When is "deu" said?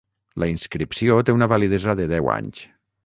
2.15-2.33